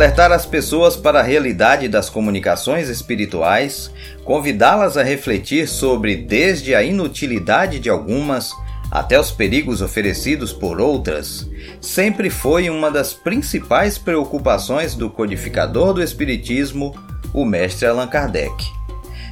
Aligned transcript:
alertar 0.00 0.32
as 0.32 0.46
pessoas 0.46 0.96
para 0.96 1.18
a 1.18 1.22
realidade 1.22 1.86
das 1.86 2.08
comunicações 2.08 2.88
espirituais, 2.88 3.90
convidá-las 4.24 4.96
a 4.96 5.02
refletir 5.02 5.68
sobre 5.68 6.16
desde 6.16 6.74
a 6.74 6.82
inutilidade 6.82 7.78
de 7.78 7.90
algumas 7.90 8.50
até 8.90 9.20
os 9.20 9.30
perigos 9.30 9.82
oferecidos 9.82 10.52
por 10.52 10.80
outras, 10.80 11.46
sempre 11.80 12.30
foi 12.30 12.70
uma 12.70 12.90
das 12.90 13.12
principais 13.12 13.98
preocupações 13.98 14.94
do 14.94 15.10
codificador 15.10 15.92
do 15.92 16.02
Espiritismo, 16.02 16.94
o 17.34 17.44
mestre 17.44 17.86
Allan 17.86 18.08
Kardec. 18.08 18.64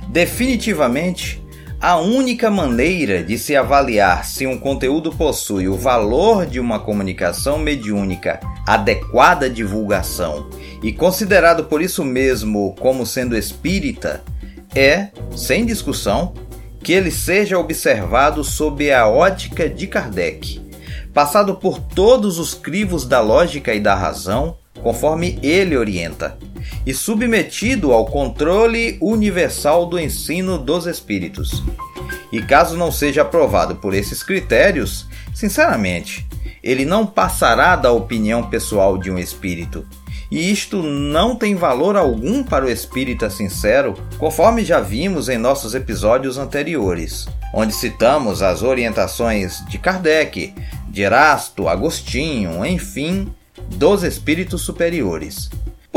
Definitivamente, 0.08 1.42
a 1.80 1.96
única 1.96 2.50
maneira 2.50 3.22
de 3.22 3.38
se 3.38 3.54
avaliar 3.54 4.24
se 4.24 4.46
um 4.46 4.58
conteúdo 4.58 5.12
possui 5.12 5.68
o 5.68 5.76
valor 5.76 6.44
de 6.44 6.58
uma 6.58 6.80
comunicação 6.80 7.56
mediúnica 7.56 8.40
adequada 8.66 9.48
divulgação 9.48 10.50
e 10.82 10.92
considerado 10.92 11.64
por 11.64 11.80
isso 11.80 12.04
mesmo 12.04 12.74
como 12.80 13.06
sendo 13.06 13.36
espírita 13.36 14.24
é, 14.74 15.08
sem 15.36 15.64
discussão, 15.64 16.34
que 16.82 16.92
ele 16.92 17.12
seja 17.12 17.58
observado 17.58 18.42
sob 18.42 18.92
a 18.92 19.06
ótica 19.08 19.68
de 19.68 19.86
Kardec, 19.86 20.60
passado 21.14 21.54
por 21.54 21.78
todos 21.78 22.38
os 22.40 22.54
crivos 22.54 23.06
da 23.06 23.20
lógica 23.20 23.72
e 23.72 23.80
da 23.80 23.94
razão, 23.94 24.56
conforme 24.82 25.38
ele 25.42 25.76
orienta, 25.76 26.38
e 26.86 26.94
submetido 26.94 27.92
ao 27.92 28.06
controle 28.06 28.98
universal 29.00 29.86
do 29.86 29.98
ensino 29.98 30.58
dos 30.58 30.86
espíritos. 30.86 31.62
E 32.32 32.42
caso 32.42 32.76
não 32.76 32.92
seja 32.92 33.22
aprovado 33.22 33.76
por 33.76 33.94
esses 33.94 34.22
critérios, 34.22 35.06
sinceramente, 35.34 36.26
ele 36.62 36.84
não 36.84 37.06
passará 37.06 37.76
da 37.76 37.92
opinião 37.92 38.50
pessoal 38.50 38.98
de 38.98 39.10
um 39.10 39.18
espírito. 39.18 39.86
E 40.30 40.52
isto 40.52 40.82
não 40.82 41.34
tem 41.34 41.54
valor 41.54 41.96
algum 41.96 42.42
para 42.42 42.66
o 42.66 42.70
espírita 42.70 43.30
sincero, 43.30 43.94
conforme 44.18 44.62
já 44.62 44.78
vimos 44.78 45.30
em 45.30 45.38
nossos 45.38 45.74
episódios 45.74 46.36
anteriores, 46.36 47.26
onde 47.54 47.74
citamos 47.74 48.42
as 48.42 48.62
orientações 48.62 49.64
de 49.68 49.78
Kardec, 49.78 50.54
de 50.88 51.02
Erasto, 51.02 51.66
Agostinho, 51.66 52.64
enfim, 52.66 53.32
dos 53.70 54.02
espíritos 54.02 54.60
superiores. 54.60 55.48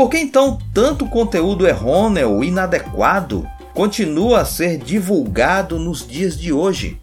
Por 0.02 0.10
que 0.10 0.18
então 0.18 0.58
tanto 0.74 1.06
conteúdo 1.06 1.64
errôneo, 1.64 2.42
inadequado, 2.42 3.48
continua 3.72 4.40
a 4.40 4.44
ser 4.44 4.76
divulgado 4.76 5.78
nos 5.78 6.04
dias 6.04 6.36
de 6.36 6.52
hoje? 6.52 7.00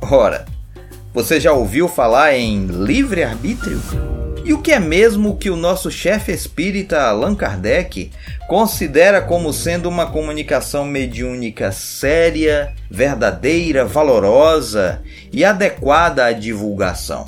Ora, 0.00 0.46
você 1.12 1.40
já 1.40 1.52
ouviu 1.52 1.88
falar 1.88 2.36
em 2.36 2.64
livre-arbítrio? 2.66 3.82
E 4.44 4.52
o 4.52 4.62
que 4.62 4.70
é 4.70 4.78
mesmo 4.78 5.36
que 5.36 5.50
o 5.50 5.56
nosso 5.56 5.90
chefe 5.90 6.30
espírita 6.30 7.02
Allan 7.02 7.34
Kardec 7.34 8.12
considera 8.46 9.20
como 9.20 9.52
sendo 9.52 9.88
uma 9.88 10.06
comunicação 10.06 10.84
mediúnica 10.84 11.72
séria, 11.72 12.72
verdadeira, 12.88 13.84
valorosa 13.84 15.02
e 15.32 15.44
adequada 15.44 16.24
à 16.24 16.32
divulgação? 16.32 17.26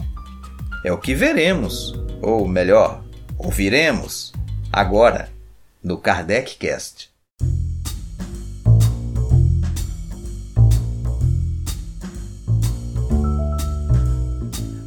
É 0.84 0.92
o 0.92 0.98
que 0.98 1.16
veremos, 1.16 2.00
ou 2.22 2.47
melhor, 2.47 3.03
ouviremos 3.36 4.33
agora 4.72 5.28
no 5.82 5.98
Kardec 5.98 6.56
Cast. 6.56 7.10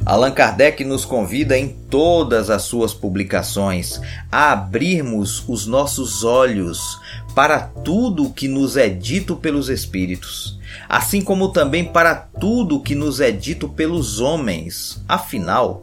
Allan 0.06 0.32
Kardec 0.32 0.84
nos 0.84 1.04
convida 1.04 1.58
em 1.58 1.68
todas 1.68 2.50
as 2.50 2.62
suas 2.62 2.92
publicações 2.92 4.00
a 4.30 4.52
abrirmos 4.52 5.42
os 5.48 5.66
nossos 5.66 6.24
olhos 6.24 7.00
para 7.34 7.58
tudo 7.58 8.26
o 8.26 8.32
que 8.32 8.46
nos 8.46 8.76
é 8.76 8.88
dito 8.88 9.34
pelos 9.34 9.68
Espíritos, 9.68 10.58
assim 10.88 11.22
como 11.22 11.48
também 11.48 11.84
para 11.84 12.14
tudo 12.14 12.76
o 12.76 12.82
que 12.82 12.94
nos 12.94 13.18
é 13.18 13.30
dito 13.30 13.68
pelos 13.68 14.20
homens. 14.20 15.02
Afinal, 15.08 15.82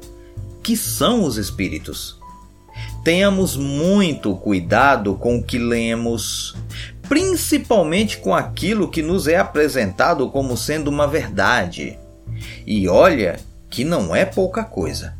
que 0.63 0.77
são 0.77 1.23
os 1.23 1.37
Espíritos? 1.37 2.20
Tenhamos 3.03 3.57
muito 3.57 4.35
cuidado 4.35 5.15
com 5.15 5.37
o 5.37 5.43
que 5.43 5.57
lemos, 5.57 6.55
principalmente 7.09 8.17
com 8.17 8.35
aquilo 8.35 8.89
que 8.89 9.01
nos 9.01 9.27
é 9.27 9.37
apresentado 9.37 10.29
como 10.29 10.55
sendo 10.55 10.89
uma 10.89 11.07
verdade. 11.07 11.97
E 12.65 12.87
olha 12.87 13.39
que 13.69 13.83
não 13.83 14.15
é 14.15 14.23
pouca 14.23 14.63
coisa. 14.63 15.15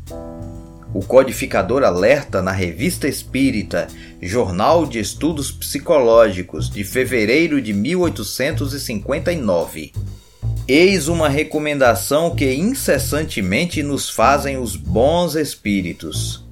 O 0.94 1.00
codificador 1.00 1.82
alerta 1.82 2.40
na 2.40 2.52
Revista 2.52 3.08
Espírita, 3.08 3.88
Jornal 4.20 4.86
de 4.86 5.00
Estudos 5.00 5.50
Psicológicos, 5.50 6.70
de 6.70 6.84
fevereiro 6.84 7.60
de 7.60 7.72
1859. 7.72 9.92
Eis 10.68 11.08
uma 11.08 11.28
recomendação 11.28 12.36
que 12.36 12.54
incessantemente 12.54 13.82
nos 13.82 14.08
fazem 14.08 14.58
os 14.58 14.76
bons 14.76 15.34
espíritos. 15.34 16.44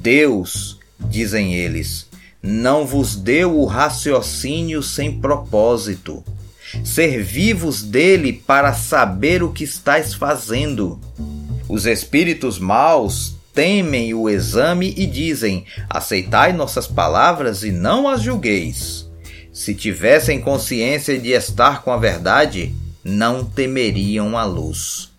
Deus, 0.00 0.78
dizem 0.98 1.54
eles, 1.54 2.08
não 2.42 2.86
vos 2.86 3.14
deu 3.14 3.58
o 3.58 3.66
raciocínio 3.66 4.82
sem 4.82 5.20
propósito. 5.20 6.24
Servivos 6.82 7.82
dele 7.82 8.32
para 8.32 8.72
saber 8.72 9.42
o 9.42 9.52
que 9.52 9.64
estáis 9.64 10.14
fazendo. 10.14 10.98
Os 11.68 11.84
espíritos 11.84 12.58
maus 12.58 13.34
temem 13.52 14.14
o 14.14 14.30
exame 14.30 14.94
e 14.96 15.06
dizem: 15.06 15.66
Aceitai 15.90 16.54
nossas 16.54 16.86
palavras 16.86 17.62
e 17.62 17.70
não 17.70 18.08
as 18.08 18.22
julgueis. 18.22 19.06
Se 19.52 19.74
tivessem 19.74 20.40
consciência 20.40 21.18
de 21.18 21.32
estar 21.32 21.82
com 21.82 21.90
a 21.90 21.98
verdade, 21.98 22.74
não 23.04 23.44
temeriam 23.44 24.38
a 24.38 24.44
luz. 24.44 25.10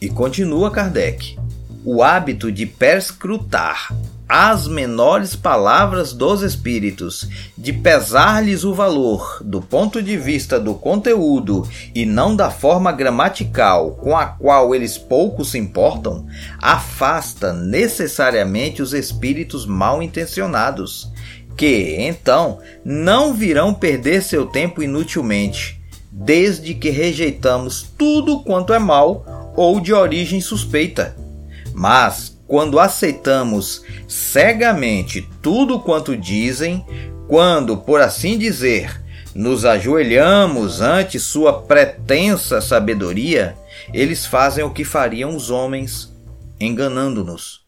E 0.00 0.08
continua 0.08 0.70
Kardec: 0.70 1.36
o 1.84 2.02
hábito 2.02 2.52
de 2.52 2.66
perscrutar 2.66 3.92
as 4.32 4.68
menores 4.68 5.34
palavras 5.34 6.12
dos 6.12 6.42
espíritos, 6.42 7.28
de 7.58 7.72
pesar-lhes 7.72 8.62
o 8.62 8.72
valor 8.72 9.42
do 9.44 9.60
ponto 9.60 10.00
de 10.00 10.16
vista 10.16 10.60
do 10.60 10.72
conteúdo 10.72 11.68
e 11.92 12.06
não 12.06 12.36
da 12.36 12.48
forma 12.48 12.92
gramatical 12.92 13.90
com 13.96 14.16
a 14.16 14.26
qual 14.26 14.72
eles 14.72 14.96
pouco 14.96 15.44
se 15.44 15.58
importam, 15.58 16.28
afasta 16.62 17.52
necessariamente 17.52 18.80
os 18.80 18.94
espíritos 18.94 19.66
mal 19.66 20.00
intencionados, 20.00 21.10
que 21.56 21.96
então 21.98 22.60
não 22.84 23.34
virão 23.34 23.74
perder 23.74 24.22
seu 24.22 24.46
tempo 24.46 24.80
inutilmente, 24.80 25.82
desde 26.08 26.72
que 26.72 26.90
rejeitamos 26.90 27.82
tudo 27.98 28.44
quanto 28.44 28.72
é 28.72 28.78
mal 28.78 29.52
ou 29.56 29.80
de 29.80 29.92
origem 29.92 30.40
suspeita. 30.40 31.16
Mas 31.74 32.39
quando 32.50 32.78
aceitamos 32.80 33.84
cegamente 34.08 35.30
tudo 35.40 35.78
quanto 35.78 36.16
dizem, 36.16 36.84
quando, 37.28 37.76
por 37.76 38.00
assim 38.00 38.36
dizer, 38.36 39.00
nos 39.32 39.64
ajoelhamos 39.64 40.80
ante 40.80 41.20
sua 41.20 41.62
pretensa 41.62 42.60
sabedoria, 42.60 43.56
eles 43.94 44.26
fazem 44.26 44.64
o 44.64 44.70
que 44.70 44.82
fariam 44.82 45.36
os 45.36 45.48
homens, 45.48 46.12
enganando-nos. 46.58 47.60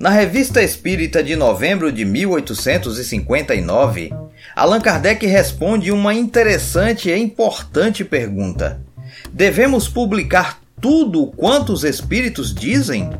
Na 0.00 0.08
Revista 0.08 0.62
Espírita 0.62 1.22
de 1.22 1.36
novembro 1.36 1.92
de 1.92 2.06
1859, 2.06 4.21
Allan 4.54 4.80
Kardec 4.80 5.26
responde 5.26 5.90
uma 5.90 6.12
interessante 6.12 7.10
e 7.10 7.16
importante 7.16 8.04
pergunta: 8.04 8.80
Devemos 9.32 9.88
publicar 9.88 10.60
tudo 10.80 11.28
quanto 11.36 11.72
os 11.72 11.84
espíritos 11.84 12.54
dizem? 12.54 13.10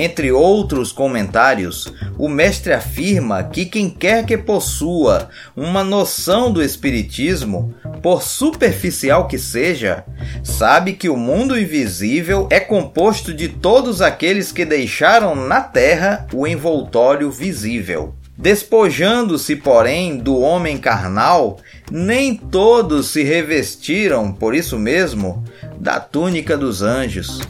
Entre 0.00 0.30
outros 0.30 0.92
comentários, 0.92 1.92
o 2.16 2.28
mestre 2.28 2.72
afirma 2.72 3.42
que 3.42 3.66
quem 3.66 3.90
quer 3.90 4.24
que 4.24 4.38
possua 4.38 5.28
uma 5.56 5.82
noção 5.82 6.52
do 6.52 6.62
Espiritismo, 6.62 7.74
por 8.00 8.22
superficial 8.22 9.26
que 9.26 9.36
seja, 9.36 10.04
sabe 10.44 10.92
que 10.92 11.08
o 11.08 11.16
mundo 11.16 11.58
invisível 11.58 12.46
é 12.48 12.60
composto 12.60 13.34
de 13.34 13.48
todos 13.48 14.00
aqueles 14.00 14.52
que 14.52 14.64
deixaram 14.64 15.34
na 15.34 15.60
Terra 15.60 16.28
o 16.32 16.46
envoltório 16.46 17.28
visível. 17.28 18.14
Despojando-se, 18.38 19.56
porém, 19.56 20.16
do 20.16 20.38
homem 20.38 20.78
carnal, 20.78 21.58
nem 21.90 22.36
todos 22.36 23.08
se 23.08 23.24
revestiram, 23.24 24.32
por 24.32 24.54
isso 24.54 24.78
mesmo, 24.78 25.42
da 25.76 25.98
túnica 25.98 26.56
dos 26.56 26.80
anjos. 26.80 27.40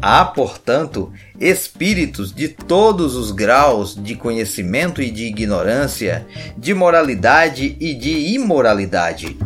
Há, 0.00 0.24
portanto, 0.24 1.12
espíritos 1.40 2.32
de 2.32 2.46
todos 2.46 3.16
os 3.16 3.32
graus 3.32 3.96
de 4.00 4.14
conhecimento 4.14 5.02
e 5.02 5.10
de 5.10 5.24
ignorância, 5.24 6.24
de 6.56 6.72
moralidade 6.72 7.76
e 7.80 7.92
de 7.92 8.32
imoralidade. 8.32 9.36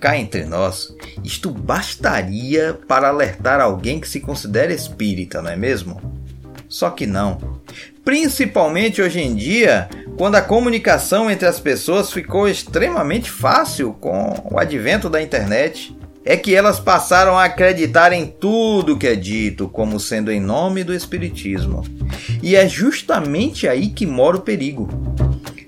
Cá 0.00 0.16
entre 0.16 0.46
nós, 0.46 0.94
isto 1.22 1.50
bastaria 1.50 2.78
para 2.88 3.08
alertar 3.08 3.60
alguém 3.60 4.00
que 4.00 4.08
se 4.08 4.20
considera 4.20 4.72
espírita, 4.72 5.42
não 5.42 5.50
é 5.50 5.56
mesmo? 5.56 6.00
Só 6.66 6.88
que 6.88 7.06
não. 7.06 7.60
Principalmente 8.06 9.02
hoje 9.02 9.20
em 9.20 9.34
dia, 9.34 9.88
quando 10.16 10.36
a 10.36 10.40
comunicação 10.40 11.28
entre 11.28 11.48
as 11.48 11.58
pessoas 11.58 12.12
ficou 12.12 12.48
extremamente 12.48 13.28
fácil 13.28 13.92
com 13.94 14.44
o 14.48 14.60
advento 14.60 15.10
da 15.10 15.20
internet 15.20 15.92
é 16.24 16.36
que 16.36 16.54
elas 16.54 16.78
passaram 16.78 17.36
a 17.36 17.46
acreditar 17.46 18.12
em 18.12 18.24
tudo 18.28 18.96
que 18.96 19.08
é 19.08 19.16
dito 19.16 19.68
como 19.68 19.98
sendo 19.98 20.30
em 20.30 20.38
nome 20.38 20.84
do 20.84 20.94
Espiritismo. 20.94 21.84
E 22.40 22.54
é 22.54 22.68
justamente 22.68 23.66
aí 23.66 23.88
que 23.88 24.06
mora 24.06 24.36
o 24.36 24.42
perigo. 24.42 24.88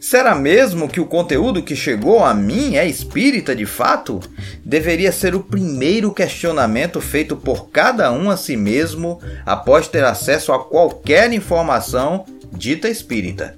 Será 0.09 0.35
mesmo 0.35 0.89
que 0.89 1.03
o 1.03 1.05
conteúdo 1.05 1.63
que 1.63 1.77
chegou 1.77 2.25
a 2.25 2.33
mim 2.33 2.77
é 2.77 2.87
espírita 2.87 3.55
de 3.55 3.67
fato? 3.67 4.21
Deveria 4.65 5.13
ser 5.13 5.35
o 5.35 5.41
primeiro 5.41 6.15
questionamento 6.15 6.99
feito 6.99 7.37
por 7.37 7.69
cada 7.69 8.11
um 8.11 8.31
a 8.31 8.37
si 8.39 8.57
mesmo 8.57 9.21
após 9.45 9.87
ter 9.87 10.03
acesso 10.03 10.51
a 10.51 10.65
qualquer 10.65 11.31
informação 11.35 12.25
dita 12.51 12.89
espírita. 12.89 13.55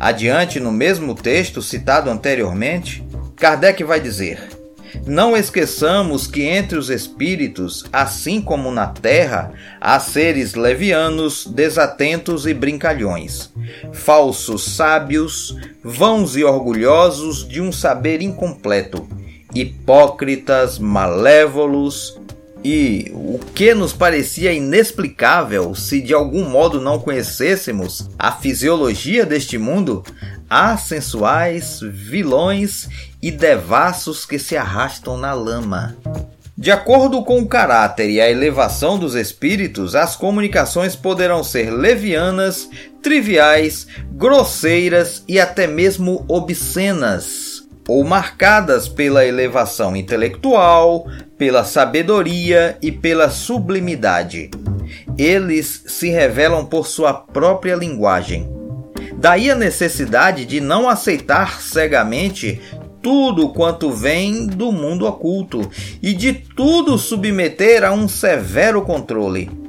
Adiante, 0.00 0.58
no 0.58 0.72
mesmo 0.72 1.14
texto 1.14 1.60
citado 1.60 2.08
anteriormente, 2.08 3.06
Kardec 3.36 3.84
vai 3.84 4.00
dizer. 4.00 4.51
Não 5.06 5.36
esqueçamos 5.36 6.26
que 6.26 6.42
entre 6.42 6.78
os 6.78 6.90
espíritos, 6.90 7.84
assim 7.92 8.40
como 8.40 8.70
na 8.70 8.86
terra, 8.86 9.52
há 9.80 9.98
seres 9.98 10.54
levianos, 10.54 11.46
desatentos 11.46 12.46
e 12.46 12.54
brincalhões, 12.54 13.50
falsos 13.92 14.64
sábios, 14.64 15.56
vãos 15.82 16.36
e 16.36 16.44
orgulhosos 16.44 17.48
de 17.48 17.60
um 17.60 17.72
saber 17.72 18.20
incompleto, 18.20 19.08
hipócritas, 19.54 20.78
malévolos, 20.78 22.20
e 22.64 23.10
o 23.12 23.38
que 23.54 23.74
nos 23.74 23.92
parecia 23.92 24.52
inexplicável 24.52 25.74
se 25.74 26.00
de 26.00 26.14
algum 26.14 26.48
modo 26.48 26.80
não 26.80 26.98
conhecêssemos 26.98 28.08
a 28.18 28.32
fisiologia 28.32 29.26
deste 29.26 29.58
mundo, 29.58 30.04
há 30.48 30.76
sensuais, 30.76 31.80
vilões 31.82 32.88
e 33.20 33.30
devassos 33.30 34.24
que 34.24 34.38
se 34.38 34.56
arrastam 34.56 35.16
na 35.16 35.32
lama. 35.32 35.96
De 36.56 36.70
acordo 36.70 37.24
com 37.24 37.40
o 37.40 37.48
caráter 37.48 38.10
e 38.10 38.20
a 38.20 38.30
elevação 38.30 38.98
dos 38.98 39.14
espíritos, 39.14 39.94
as 39.94 40.14
comunicações 40.14 40.94
poderão 40.94 41.42
ser 41.42 41.70
levianas, 41.70 42.68
triviais, 43.02 43.86
grosseiras 44.12 45.24
e 45.26 45.40
até 45.40 45.66
mesmo 45.66 46.24
obscenas, 46.28 47.61
ou 47.88 48.04
marcadas 48.04 48.88
pela 48.88 49.24
elevação 49.24 49.96
intelectual, 49.96 51.06
pela 51.36 51.64
sabedoria 51.64 52.76
e 52.80 52.92
pela 52.92 53.30
sublimidade. 53.30 54.50
Eles 55.18 55.84
se 55.86 56.10
revelam 56.10 56.64
por 56.64 56.86
sua 56.86 57.12
própria 57.12 57.74
linguagem. 57.74 58.48
Daí 59.18 59.50
a 59.50 59.54
necessidade 59.54 60.44
de 60.44 60.60
não 60.60 60.88
aceitar 60.88 61.60
cegamente 61.60 62.60
tudo 63.02 63.48
quanto 63.48 63.90
vem 63.90 64.46
do 64.46 64.70
mundo 64.70 65.06
oculto 65.06 65.68
e 66.00 66.14
de 66.14 66.32
tudo 66.32 66.96
submeter 66.96 67.84
a 67.84 67.92
um 67.92 68.06
severo 68.06 68.82
controle. 68.82 69.61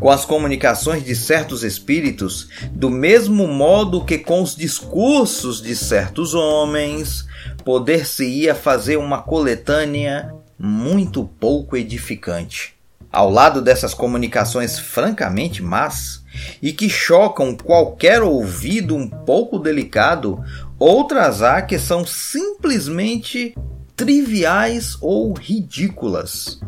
Com 0.00 0.10
as 0.10 0.24
comunicações 0.24 1.04
de 1.04 1.16
certos 1.16 1.64
espíritos, 1.64 2.48
do 2.70 2.88
mesmo 2.88 3.48
modo 3.48 4.04
que 4.04 4.16
com 4.16 4.42
os 4.42 4.54
discursos 4.54 5.60
de 5.60 5.74
certos 5.74 6.34
homens, 6.34 7.26
poder-se-ia 7.64 8.54
fazer 8.54 8.96
uma 8.96 9.22
coletânea 9.22 10.32
muito 10.56 11.24
pouco 11.24 11.76
edificante. 11.76 12.74
Ao 13.10 13.28
lado 13.28 13.60
dessas 13.60 13.92
comunicações 13.92 14.78
francamente 14.78 15.62
más 15.62 16.22
e 16.62 16.72
que 16.72 16.88
chocam 16.88 17.56
qualquer 17.56 18.22
ouvido 18.22 18.94
um 18.94 19.08
pouco 19.08 19.58
delicado, 19.58 20.40
outras 20.78 21.42
há 21.42 21.60
que 21.60 21.78
são 21.78 22.06
simplesmente 22.06 23.52
triviais 23.96 24.96
ou 25.00 25.32
ridículas. 25.32 26.60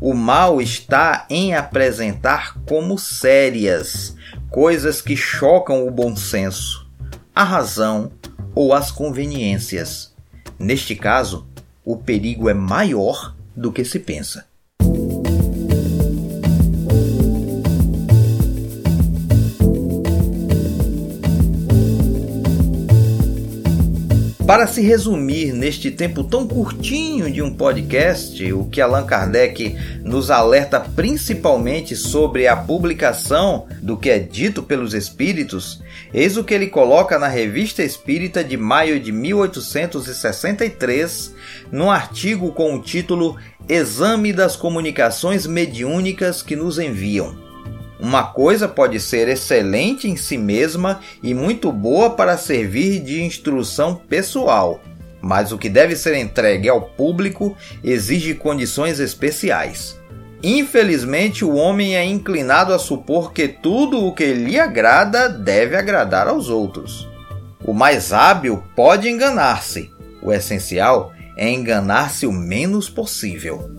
O 0.00 0.12
mal 0.12 0.60
está 0.60 1.26
em 1.30 1.54
apresentar 1.54 2.58
como 2.66 2.98
sérias 2.98 4.14
coisas 4.50 5.00
que 5.00 5.16
chocam 5.16 5.86
o 5.86 5.90
bom 5.90 6.14
senso, 6.14 6.86
a 7.34 7.42
razão 7.42 8.12
ou 8.54 8.74
as 8.74 8.90
conveniências. 8.90 10.14
Neste 10.58 10.94
caso, 10.94 11.46
o 11.84 11.96
perigo 11.96 12.48
é 12.48 12.54
maior 12.54 13.34
do 13.54 13.72
que 13.72 13.84
se 13.84 13.98
pensa. 13.98 14.46
Para 24.46 24.66
se 24.68 24.80
resumir 24.80 25.52
neste 25.52 25.90
tempo 25.90 26.22
tão 26.22 26.46
curtinho 26.46 27.28
de 27.28 27.42
um 27.42 27.52
podcast, 27.52 28.52
o 28.52 28.66
que 28.66 28.80
Allan 28.80 29.04
Kardec 29.04 29.76
nos 30.04 30.30
alerta 30.30 30.78
principalmente 30.78 31.96
sobre 31.96 32.46
a 32.46 32.56
publicação 32.56 33.66
do 33.82 33.96
que 33.96 34.08
é 34.08 34.20
dito 34.20 34.62
pelos 34.62 34.94
espíritos, 34.94 35.82
eis 36.14 36.36
o 36.36 36.44
que 36.44 36.54
ele 36.54 36.68
coloca 36.68 37.18
na 37.18 37.26
Revista 37.26 37.82
Espírita 37.82 38.44
de 38.44 38.56
maio 38.56 39.00
de 39.00 39.10
1863, 39.10 41.34
num 41.72 41.90
artigo 41.90 42.52
com 42.52 42.76
o 42.76 42.80
título 42.80 43.36
Exame 43.68 44.32
das 44.32 44.54
comunicações 44.54 45.44
mediúnicas 45.44 46.40
que 46.40 46.54
nos 46.54 46.78
enviam. 46.78 47.45
Uma 47.98 48.24
coisa 48.24 48.68
pode 48.68 49.00
ser 49.00 49.28
excelente 49.28 50.08
em 50.08 50.16
si 50.16 50.36
mesma 50.36 51.00
e 51.22 51.32
muito 51.32 51.72
boa 51.72 52.10
para 52.10 52.36
servir 52.36 53.00
de 53.00 53.22
instrução 53.22 53.94
pessoal, 53.94 54.80
mas 55.20 55.50
o 55.50 55.58
que 55.58 55.68
deve 55.68 55.96
ser 55.96 56.16
entregue 56.16 56.68
ao 56.68 56.82
público 56.82 57.56
exige 57.82 58.34
condições 58.34 59.00
especiais. 59.00 59.98
Infelizmente, 60.42 61.44
o 61.44 61.54
homem 61.54 61.96
é 61.96 62.04
inclinado 62.04 62.74
a 62.74 62.78
supor 62.78 63.32
que 63.32 63.48
tudo 63.48 64.04
o 64.04 64.12
que 64.12 64.34
lhe 64.34 64.60
agrada 64.60 65.28
deve 65.28 65.74
agradar 65.74 66.28
aos 66.28 66.50
outros. 66.50 67.08
O 67.64 67.72
mais 67.72 68.12
hábil 68.12 68.62
pode 68.76 69.08
enganar-se, 69.08 69.90
o 70.22 70.32
essencial 70.32 71.12
é 71.36 71.48
enganar-se 71.50 72.26
o 72.26 72.32
menos 72.32 72.88
possível. 72.88 73.75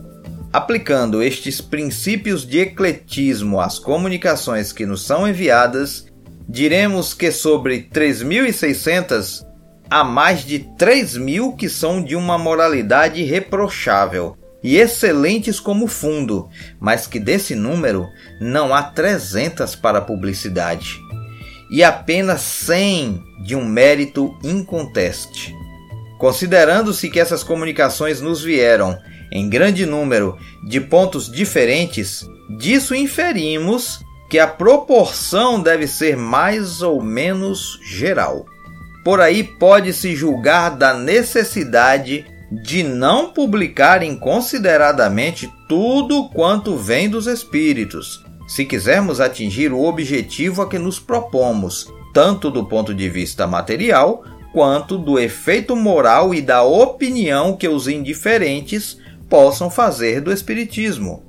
Aplicando 0.57 1.21
estes 1.21 1.61
princípios 1.61 2.43
de 2.43 2.57
ecletismo 2.57 3.61
às 3.61 3.77
comunicações 3.77 4.71
que 4.71 4.87
nos 4.87 5.05
são 5.05 5.27
enviadas, 5.27 6.07
diremos 6.49 7.13
que 7.13 7.31
sobre 7.31 7.87
3.600 7.93 9.45
há 9.87 10.03
mais 10.03 10.43
de 10.43 10.61
3.000 10.75 11.55
que 11.55 11.69
são 11.69 12.03
de 12.03 12.15
uma 12.15 12.39
moralidade 12.39 13.21
reprochável 13.21 14.35
e 14.63 14.77
excelentes 14.77 15.59
como 15.59 15.85
fundo, 15.85 16.49
mas 16.79 17.05
que 17.05 17.19
desse 17.19 17.53
número 17.53 18.07
não 18.41 18.73
há 18.73 18.81
300 18.81 19.75
para 19.75 20.01
publicidade 20.01 20.95
e 21.69 21.83
apenas 21.83 22.41
100 22.41 23.23
de 23.43 23.55
um 23.55 23.63
mérito 23.63 24.35
inconteste. 24.43 25.55
Considerando-se 26.17 27.11
que 27.11 27.19
essas 27.19 27.43
comunicações 27.43 28.21
nos 28.21 28.41
vieram 28.41 28.97
em 29.37 29.49
grande 29.49 29.85
número 29.85 30.37
de 30.63 30.81
pontos 30.81 31.31
diferentes, 31.31 32.27
disso 32.57 32.95
inferimos 32.95 33.99
que 34.29 34.39
a 34.39 34.47
proporção 34.47 35.61
deve 35.61 35.87
ser 35.87 36.17
mais 36.17 36.81
ou 36.81 37.01
menos 37.01 37.79
geral. 37.85 38.45
Por 39.03 39.21
aí 39.21 39.43
pode-se 39.43 40.15
julgar 40.15 40.71
da 40.71 40.93
necessidade 40.93 42.25
de 42.51 42.83
não 42.83 43.31
publicar 43.31 44.03
inconsideradamente 44.03 45.49
tudo 45.67 46.29
quanto 46.29 46.75
vem 46.75 47.09
dos 47.09 47.27
espíritos, 47.27 48.23
se 48.47 48.65
quisermos 48.65 49.19
atingir 49.19 49.71
o 49.73 49.83
objetivo 49.83 50.61
a 50.61 50.69
que 50.69 50.79
nos 50.79 50.99
propomos, 50.99 51.91
tanto 52.13 52.49
do 52.49 52.65
ponto 52.65 52.93
de 52.93 53.09
vista 53.09 53.45
material 53.45 54.23
quanto 54.53 54.97
do 54.97 55.19
efeito 55.19 55.75
moral 55.75 56.33
e 56.33 56.41
da 56.41 56.63
opinião 56.63 57.55
que 57.55 57.67
os 57.67 57.87
indiferentes 57.87 58.97
possam 59.29 59.69
fazer 59.69 60.21
do 60.21 60.31
Espiritismo. 60.31 61.23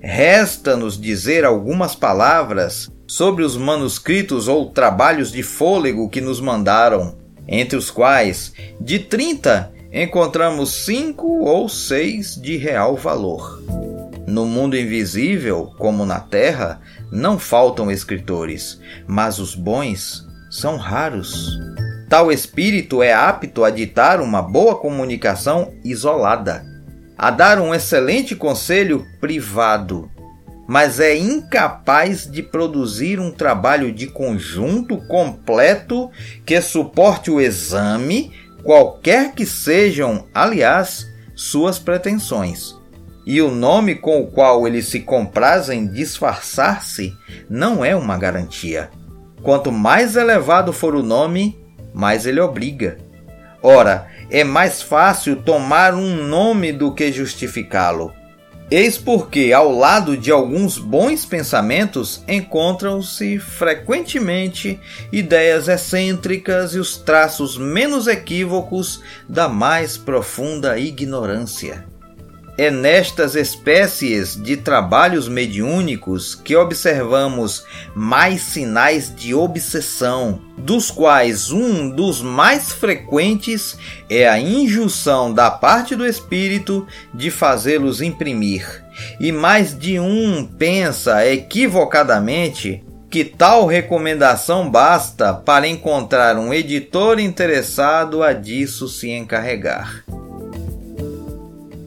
Resta-nos 0.00 1.00
dizer 1.00 1.44
algumas 1.44 1.94
palavras 1.94 2.90
sobre 3.06 3.42
os 3.42 3.56
manuscritos 3.56 4.48
ou 4.48 4.70
trabalhos 4.70 5.32
de 5.32 5.42
fôlego 5.42 6.08
que 6.08 6.20
nos 6.20 6.40
mandaram, 6.40 7.16
entre 7.46 7.76
os 7.76 7.90
quais, 7.90 8.52
de 8.80 8.98
30, 8.98 9.72
encontramos 9.92 10.84
cinco 10.84 11.44
ou 11.44 11.68
seis 11.68 12.34
de 12.34 12.56
real 12.56 12.96
valor. 12.96 13.62
No 14.26 14.46
mundo 14.46 14.76
invisível, 14.76 15.72
como 15.78 16.04
na 16.04 16.18
Terra, 16.18 16.80
não 17.12 17.38
faltam 17.38 17.90
escritores, 17.90 18.80
mas 19.06 19.38
os 19.38 19.54
bons 19.54 20.26
são 20.50 20.76
raros. 20.76 21.58
Tal 22.08 22.32
espírito 22.32 23.02
é 23.02 23.12
apto 23.12 23.64
a 23.64 23.70
ditar 23.70 24.20
uma 24.20 24.42
boa 24.42 24.76
comunicação 24.76 25.72
isolada, 25.84 26.64
a 27.16 27.30
dar 27.30 27.60
um 27.60 27.74
excelente 27.74 28.34
conselho 28.34 29.06
privado, 29.20 30.10
mas 30.66 30.98
é 30.98 31.16
incapaz 31.16 32.30
de 32.30 32.42
produzir 32.42 33.20
um 33.20 33.30
trabalho 33.30 33.92
de 33.92 34.06
conjunto 34.06 34.96
completo 35.06 36.10
que 36.44 36.60
suporte 36.60 37.30
o 37.30 37.40
exame, 37.40 38.32
qualquer 38.62 39.32
que 39.32 39.44
sejam, 39.44 40.26
aliás, 40.34 41.06
suas 41.34 41.78
pretensões. 41.78 42.74
E 43.26 43.40
o 43.40 43.50
nome 43.50 43.94
com 43.94 44.20
o 44.20 44.26
qual 44.26 44.66
eles 44.66 44.86
se 44.86 45.00
comprazem 45.00 45.86
disfarçar-se 45.86 47.12
não 47.48 47.84
é 47.84 47.96
uma 47.96 48.18
garantia. 48.18 48.90
Quanto 49.42 49.72
mais 49.72 50.16
elevado 50.16 50.72
for 50.72 50.94
o 50.94 51.02
nome, 51.02 51.58
mais 51.92 52.26
ele 52.26 52.40
obriga. 52.40 52.98
Ora, 53.66 54.08
é 54.30 54.44
mais 54.44 54.82
fácil 54.82 55.36
tomar 55.36 55.94
um 55.94 56.16
nome 56.16 56.70
do 56.70 56.92
que 56.92 57.10
justificá-lo. 57.10 58.12
Eis 58.70 58.98
porque, 58.98 59.54
ao 59.54 59.72
lado 59.72 60.18
de 60.18 60.30
alguns 60.30 60.76
bons 60.76 61.24
pensamentos, 61.24 62.22
encontram-se 62.28 63.38
frequentemente 63.38 64.78
ideias 65.10 65.66
excêntricas 65.66 66.74
e 66.74 66.78
os 66.78 66.98
traços 66.98 67.56
menos 67.56 68.06
equívocos 68.06 69.00
da 69.26 69.48
mais 69.48 69.96
profunda 69.96 70.78
ignorância. 70.78 71.86
É 72.56 72.70
nestas 72.70 73.34
espécies 73.34 74.40
de 74.40 74.56
trabalhos 74.56 75.26
mediúnicos 75.26 76.36
que 76.36 76.54
observamos 76.54 77.64
mais 77.96 78.42
sinais 78.42 79.12
de 79.12 79.34
obsessão, 79.34 80.40
dos 80.56 80.88
quais 80.88 81.50
um 81.50 81.90
dos 81.90 82.22
mais 82.22 82.70
frequentes 82.70 83.76
é 84.08 84.28
a 84.28 84.38
injunção 84.38 85.34
da 85.34 85.50
parte 85.50 85.96
do 85.96 86.06
espírito 86.06 86.86
de 87.12 87.28
fazê-los 87.28 88.00
imprimir. 88.00 88.84
E 89.18 89.32
mais 89.32 89.76
de 89.76 89.98
um 89.98 90.46
pensa 90.46 91.26
equivocadamente 91.26 92.84
que 93.10 93.24
tal 93.24 93.66
recomendação 93.66 94.70
basta 94.70 95.34
para 95.34 95.66
encontrar 95.66 96.36
um 96.36 96.54
editor 96.54 97.18
interessado 97.18 98.22
a 98.22 98.32
disso 98.32 98.88
se 98.88 99.10
encarregar. 99.10 100.04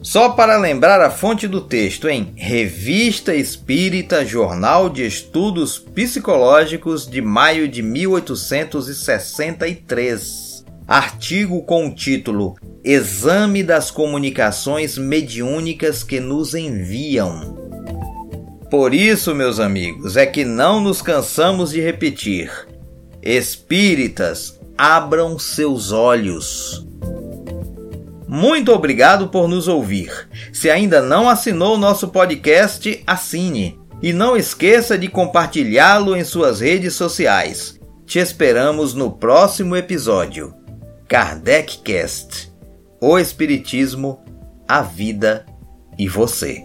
Só 0.08 0.30
para 0.30 0.56
lembrar 0.56 1.02
a 1.02 1.10
fonte 1.10 1.46
do 1.46 1.60
texto 1.60 2.08
em 2.08 2.32
Revista 2.34 3.34
Espírita 3.34 4.24
Jornal 4.24 4.88
de 4.88 5.04
Estudos 5.04 5.78
Psicológicos 5.78 7.06
de 7.06 7.20
maio 7.20 7.68
de 7.68 7.82
1863. 7.82 10.64
Artigo 10.86 11.62
com 11.62 11.88
o 11.88 11.94
título 11.94 12.56
Exame 12.82 13.62
das 13.62 13.90
comunicações 13.90 14.96
mediúnicas 14.96 16.02
que 16.02 16.20
nos 16.20 16.54
enviam. 16.54 17.68
Por 18.70 18.94
isso, 18.94 19.34
meus 19.34 19.60
amigos, 19.60 20.16
é 20.16 20.24
que 20.24 20.42
não 20.42 20.80
nos 20.80 21.02
cansamos 21.02 21.70
de 21.70 21.82
repetir: 21.82 22.50
Espíritas, 23.20 24.58
abram 24.78 25.38
seus 25.38 25.92
olhos. 25.92 26.87
Muito 28.28 28.72
obrigado 28.72 29.28
por 29.28 29.48
nos 29.48 29.66
ouvir. 29.66 30.28
Se 30.52 30.68
ainda 30.68 31.00
não 31.00 31.30
assinou 31.30 31.78
nosso 31.78 32.08
podcast, 32.08 33.02
assine. 33.06 33.80
E 34.02 34.12
não 34.12 34.36
esqueça 34.36 34.98
de 34.98 35.08
compartilhá-lo 35.08 36.14
em 36.14 36.22
suas 36.22 36.60
redes 36.60 36.94
sociais. 36.94 37.80
Te 38.04 38.18
esperamos 38.18 38.92
no 38.92 39.10
próximo 39.10 39.74
episódio. 39.74 40.54
Kardec 41.08 41.78
Cast. 41.78 42.52
O 43.00 43.18
Espiritismo, 43.18 44.22
a 44.68 44.82
vida 44.82 45.46
e 45.98 46.06
você. 46.06 46.64